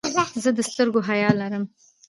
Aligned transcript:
زه 0.43 0.49
د 0.57 0.59
سترګو 0.69 0.99
حیا 1.07 1.29
لرم. 1.39 1.63